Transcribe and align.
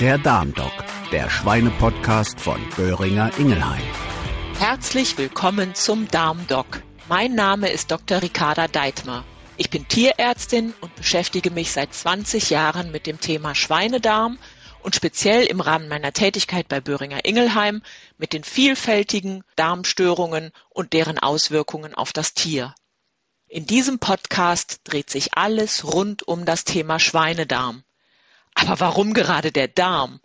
Der 0.00 0.16
Darmdoc, 0.16 0.70
der 1.10 1.28
Schweinepodcast 1.28 2.38
von 2.38 2.60
Böhringer 2.76 3.36
Ingelheim. 3.36 3.82
Herzlich 4.56 5.18
willkommen 5.18 5.74
zum 5.74 6.06
Darmdoc. 6.06 6.84
Mein 7.08 7.34
Name 7.34 7.68
ist 7.68 7.90
Dr. 7.90 8.22
Ricarda 8.22 8.68
Deitmer. 8.68 9.24
Ich 9.56 9.70
bin 9.70 9.88
Tierärztin 9.88 10.72
und 10.80 10.94
beschäftige 10.94 11.50
mich 11.50 11.72
seit 11.72 11.92
20 11.92 12.50
Jahren 12.50 12.92
mit 12.92 13.08
dem 13.08 13.18
Thema 13.18 13.56
Schweinedarm 13.56 14.38
und 14.84 14.94
speziell 14.94 15.44
im 15.46 15.60
Rahmen 15.60 15.88
meiner 15.88 16.12
Tätigkeit 16.12 16.68
bei 16.68 16.80
Böhringer 16.80 17.24
Ingelheim 17.24 17.82
mit 18.18 18.32
den 18.32 18.44
vielfältigen 18.44 19.42
Darmstörungen 19.56 20.52
und 20.70 20.92
deren 20.92 21.18
Auswirkungen 21.18 21.94
auf 21.96 22.12
das 22.12 22.34
Tier. 22.34 22.72
In 23.48 23.66
diesem 23.66 23.98
Podcast 23.98 24.82
dreht 24.84 25.10
sich 25.10 25.34
alles 25.36 25.92
rund 25.92 26.22
um 26.22 26.44
das 26.44 26.62
Thema 26.62 27.00
Schweinedarm. 27.00 27.82
Aber 28.60 28.80
warum 28.80 29.14
gerade 29.14 29.52
der 29.52 29.68
Darm? 29.68 30.20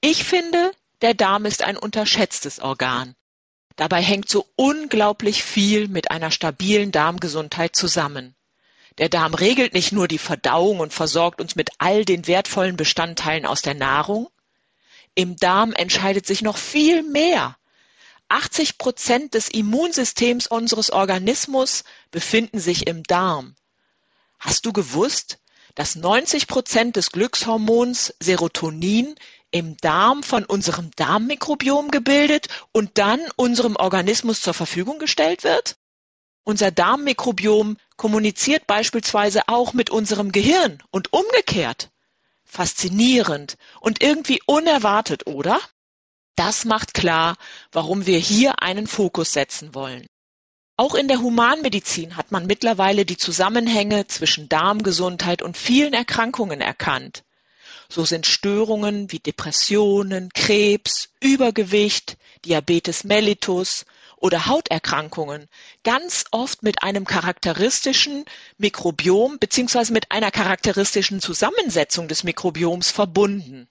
Ich 0.00 0.24
finde, 0.24 0.72
der 1.02 1.12
Darm 1.12 1.44
ist 1.44 1.62
ein 1.62 1.76
unterschätztes 1.76 2.58
Organ. 2.58 3.14
Dabei 3.76 4.00
hängt 4.00 4.30
so 4.30 4.46
unglaublich 4.56 5.44
viel 5.44 5.86
mit 5.86 6.10
einer 6.10 6.30
stabilen 6.30 6.90
Darmgesundheit 6.90 7.76
zusammen. 7.76 8.34
Der 8.96 9.10
Darm 9.10 9.34
regelt 9.34 9.74
nicht 9.74 9.92
nur 9.92 10.08
die 10.08 10.18
Verdauung 10.18 10.80
und 10.80 10.94
versorgt 10.94 11.38
uns 11.40 11.54
mit 11.54 11.70
all 11.76 12.06
den 12.06 12.26
wertvollen 12.26 12.78
Bestandteilen 12.78 13.44
aus 13.44 13.60
der 13.60 13.74
Nahrung. 13.74 14.30
Im 15.14 15.36
Darm 15.36 15.74
entscheidet 15.74 16.26
sich 16.26 16.40
noch 16.40 16.56
viel 16.56 17.02
mehr. 17.02 17.58
80 18.28 18.78
Prozent 18.78 19.34
des 19.34 19.50
Immunsystems 19.50 20.46
unseres 20.46 20.88
Organismus 20.90 21.84
befinden 22.10 22.58
sich 22.58 22.86
im 22.86 23.02
Darm. 23.02 23.54
Hast 24.38 24.64
du 24.64 24.72
gewusst, 24.72 25.39
dass 25.74 25.96
90 25.96 26.46
Prozent 26.46 26.96
des 26.96 27.12
Glückshormons 27.12 28.14
Serotonin 28.20 29.14
im 29.50 29.76
Darm 29.78 30.22
von 30.22 30.44
unserem 30.44 30.90
Darmmikrobiom 30.96 31.90
gebildet 31.90 32.48
und 32.72 32.98
dann 32.98 33.20
unserem 33.36 33.76
Organismus 33.76 34.40
zur 34.40 34.54
Verfügung 34.54 34.98
gestellt 34.98 35.44
wird? 35.44 35.76
Unser 36.44 36.70
Darmmikrobiom 36.70 37.76
kommuniziert 37.96 38.66
beispielsweise 38.66 39.42
auch 39.48 39.72
mit 39.72 39.90
unserem 39.90 40.32
Gehirn 40.32 40.82
und 40.90 41.12
umgekehrt. 41.12 41.90
Faszinierend 42.44 43.56
und 43.80 44.02
irgendwie 44.02 44.40
unerwartet, 44.46 45.26
oder? 45.26 45.60
Das 46.34 46.64
macht 46.64 46.94
klar, 46.94 47.36
warum 47.70 48.06
wir 48.06 48.18
hier 48.18 48.62
einen 48.62 48.86
Fokus 48.86 49.32
setzen 49.32 49.74
wollen. 49.74 50.06
Auch 50.80 50.94
in 50.94 51.08
der 51.08 51.20
Humanmedizin 51.20 52.16
hat 52.16 52.32
man 52.32 52.46
mittlerweile 52.46 53.04
die 53.04 53.18
Zusammenhänge 53.18 54.06
zwischen 54.06 54.48
Darmgesundheit 54.48 55.42
und 55.42 55.58
vielen 55.58 55.92
Erkrankungen 55.92 56.62
erkannt. 56.62 57.22
So 57.90 58.06
sind 58.06 58.24
Störungen 58.24 59.12
wie 59.12 59.18
Depressionen, 59.18 60.30
Krebs, 60.32 61.10
Übergewicht, 61.20 62.16
Diabetes 62.46 63.04
mellitus 63.04 63.84
oder 64.16 64.46
Hauterkrankungen 64.46 65.48
ganz 65.84 66.24
oft 66.30 66.62
mit 66.62 66.82
einem 66.82 67.04
charakteristischen 67.04 68.24
Mikrobiom 68.56 69.38
bzw. 69.38 69.92
mit 69.92 70.10
einer 70.10 70.30
charakteristischen 70.30 71.20
Zusammensetzung 71.20 72.08
des 72.08 72.24
Mikrobioms 72.24 72.90
verbunden. 72.90 73.68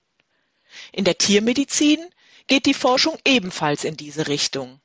In 0.92 1.06
der 1.06 1.18
Tiermedizin 1.18 2.06
geht 2.46 2.68
die 2.68 2.76
Forschung 2.76 3.18
ebenfalls 3.26 3.84
in 3.84 3.98
diese 3.98 4.28
Richtung. 4.28 4.80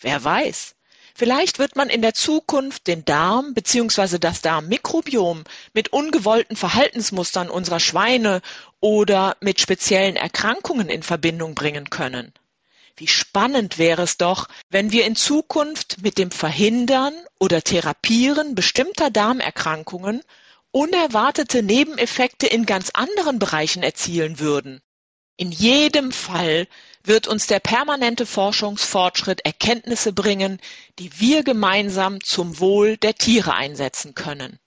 Wer 0.00 0.24
weiß, 0.24 0.75
Vielleicht 1.18 1.58
wird 1.58 1.76
man 1.76 1.88
in 1.88 2.02
der 2.02 2.12
Zukunft 2.12 2.86
den 2.86 3.06
Darm 3.06 3.54
bzw. 3.54 4.18
das 4.18 4.42
Darmmikrobiom 4.42 5.44
mit 5.72 5.90
ungewollten 5.90 6.56
Verhaltensmustern 6.56 7.48
unserer 7.48 7.80
Schweine 7.80 8.42
oder 8.80 9.34
mit 9.40 9.58
speziellen 9.58 10.16
Erkrankungen 10.16 10.90
in 10.90 11.02
Verbindung 11.02 11.54
bringen 11.54 11.88
können. 11.88 12.34
Wie 12.98 13.06
spannend 13.08 13.78
wäre 13.78 14.02
es 14.02 14.18
doch, 14.18 14.48
wenn 14.68 14.92
wir 14.92 15.06
in 15.06 15.16
Zukunft 15.16 16.02
mit 16.02 16.18
dem 16.18 16.30
Verhindern 16.30 17.14
oder 17.38 17.62
Therapieren 17.62 18.54
bestimmter 18.54 19.08
Darmerkrankungen 19.08 20.20
unerwartete 20.70 21.62
Nebeneffekte 21.62 22.46
in 22.46 22.66
ganz 22.66 22.90
anderen 22.90 23.38
Bereichen 23.38 23.82
erzielen 23.82 24.38
würden. 24.38 24.82
In 25.38 25.52
jedem 25.52 26.12
Fall 26.12 26.66
wird 27.04 27.26
uns 27.26 27.46
der 27.46 27.60
permanente 27.60 28.24
Forschungsfortschritt 28.24 29.44
Erkenntnisse 29.44 30.12
bringen, 30.12 30.60
die 30.98 31.20
wir 31.20 31.44
gemeinsam 31.44 32.22
zum 32.22 32.58
Wohl 32.58 32.96
der 32.96 33.14
Tiere 33.14 33.54
einsetzen 33.54 34.14
können. 34.14 34.58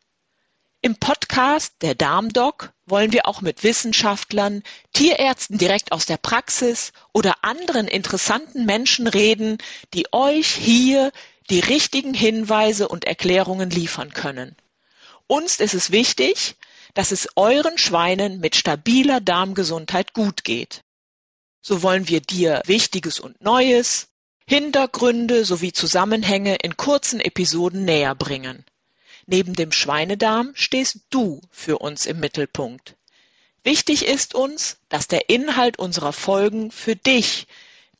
Im 0.81 0.95
Podcast 0.95 1.73
der 1.81 1.95
Darmdoc 1.95 2.71
wollen 2.85 3.11
wir 3.11 3.25
auch 3.25 3.41
mit 3.41 3.63
Wissenschaftlern, 3.63 4.63
Tierärzten 4.93 5.57
direkt 5.57 5.91
aus 5.91 6.05
der 6.05 6.17
Praxis 6.17 6.93
oder 7.11 7.43
anderen 7.43 7.87
interessanten 7.87 8.65
Menschen 8.65 9.07
reden, 9.07 9.57
die 9.93 10.05
euch 10.13 10.47
hier 10.47 11.11
die 11.49 11.59
richtigen 11.59 12.13
Hinweise 12.13 12.87
und 12.87 13.05
Erklärungen 13.05 13.71
liefern 13.71 14.13
können. 14.13 14.55
Uns 15.27 15.59
ist 15.59 15.73
es 15.73 15.91
wichtig, 15.91 16.55
dass 16.93 17.11
es 17.11 17.27
euren 17.35 17.77
Schweinen 17.77 18.39
mit 18.39 18.55
stabiler 18.55 19.21
Darmgesundheit 19.21 20.13
gut 20.13 20.43
geht. 20.43 20.81
So 21.61 21.83
wollen 21.83 22.07
wir 22.07 22.21
dir 22.21 22.61
Wichtiges 22.65 23.19
und 23.19 23.41
Neues, 23.41 24.07
Hintergründe 24.47 25.45
sowie 25.45 25.73
Zusammenhänge 25.73 26.55
in 26.55 26.75
kurzen 26.75 27.19
Episoden 27.19 27.85
näher 27.85 28.15
bringen. 28.15 28.65
Neben 29.27 29.53
dem 29.53 29.71
Schweinedarm 29.71 30.53
stehst 30.55 31.01
du 31.11 31.41
für 31.51 31.77
uns 31.77 32.07
im 32.07 32.19
Mittelpunkt. 32.19 32.95
Wichtig 33.63 34.05
ist 34.07 34.33
uns, 34.33 34.77
dass 34.89 35.07
der 35.07 35.29
Inhalt 35.29 35.77
unserer 35.77 36.13
Folgen 36.13 36.71
für 36.71 36.95
dich, 36.95 37.45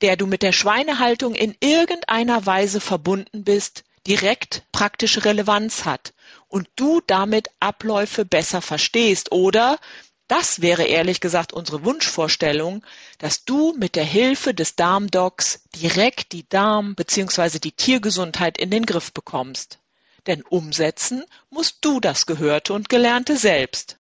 der 0.01 0.15
du 0.15 0.25
mit 0.25 0.41
der 0.41 0.53
Schweinehaltung 0.53 1.35
in 1.35 1.55
irgendeiner 1.59 2.45
Weise 2.45 2.79
verbunden 2.79 3.43
bist, 3.43 3.83
direkt 4.09 4.63
praktische 4.71 5.23
Relevanz 5.23 5.85
hat 5.85 6.13
und 6.47 6.67
du 6.75 7.01
damit 7.05 7.49
Abläufe 7.59 8.25
besser 8.25 8.61
verstehst 8.61 9.31
oder 9.31 9.77
das 10.27 10.61
wäre 10.61 10.83
ehrlich 10.83 11.21
gesagt 11.21 11.53
unsere 11.53 11.83
Wunschvorstellung, 11.85 12.85
dass 13.17 13.45
du 13.45 13.73
mit 13.77 13.95
der 13.95 14.03
Hilfe 14.03 14.53
des 14.53 14.75
Darmdocs 14.75 15.63
direkt 15.75 16.33
die 16.33 16.47
Darm- 16.47 16.93
bzw. 16.93 17.57
die 17.57 17.71
Tiergesundheit 17.71 18.59
in 18.59 18.69
den 18.69 18.85
Griff 18.85 19.11
bekommst. 19.11 19.79
Denn 20.27 20.43
umsetzen 20.43 21.23
musst 21.49 21.77
du 21.81 21.99
das 21.99 22.27
Gehörte 22.27 22.73
und 22.73 22.89
Gelernte 22.89 23.37
selbst. 23.37 23.97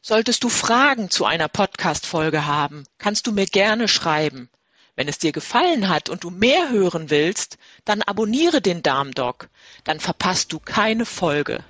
Solltest 0.00 0.44
du 0.44 0.48
Fragen 0.48 1.10
zu 1.10 1.24
einer 1.24 1.48
Podcast-Folge 1.48 2.46
haben, 2.46 2.84
kannst 2.98 3.26
du 3.26 3.32
mir 3.32 3.46
gerne 3.46 3.88
schreiben. 3.88 4.50
Wenn 4.96 5.08
es 5.08 5.18
dir 5.18 5.32
gefallen 5.32 5.88
hat 5.88 6.08
und 6.08 6.22
du 6.22 6.30
mehr 6.30 6.70
hören 6.70 7.10
willst, 7.10 7.58
dann 7.84 8.02
abonniere 8.02 8.60
den 8.60 8.82
Darmdoc, 8.82 9.48
dann 9.82 9.98
verpasst 9.98 10.52
du 10.52 10.60
keine 10.60 11.04
Folge. 11.04 11.64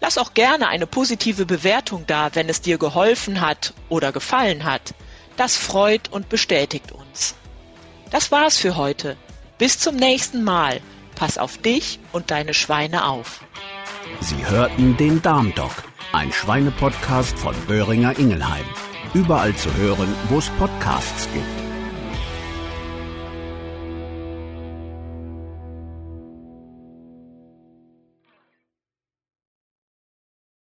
Lass 0.00 0.18
auch 0.18 0.34
gerne 0.34 0.68
eine 0.68 0.86
positive 0.86 1.46
Bewertung 1.46 2.04
da, 2.06 2.34
wenn 2.34 2.48
es 2.48 2.60
dir 2.60 2.78
geholfen 2.78 3.40
hat 3.40 3.72
oder 3.88 4.12
gefallen 4.12 4.64
hat. 4.64 4.94
Das 5.36 5.56
freut 5.56 6.10
und 6.10 6.28
bestätigt 6.28 6.92
uns. 6.92 7.34
Das 8.10 8.32
war's 8.32 8.58
für 8.58 8.76
heute. 8.76 9.16
Bis 9.58 9.78
zum 9.78 9.96
nächsten 9.96 10.42
Mal. 10.42 10.80
Pass 11.14 11.38
auf 11.38 11.58
dich 11.58 11.98
und 12.12 12.30
deine 12.30 12.52
Schweine 12.52 13.06
auf. 13.06 13.40
Sie 14.20 14.46
hörten 14.46 14.96
den 14.96 15.22
Darmdoc, 15.22 15.72
ein 16.12 16.32
Schweinepodcast 16.32 17.38
von 17.38 17.54
Böhringer 17.66 18.18
Ingelheim. 18.18 18.66
Überall 19.14 19.54
zu 19.56 19.72
hören, 19.74 20.14
wo 20.28 20.38
es 20.38 20.50
Podcasts 20.50 21.28
gibt. 21.32 21.65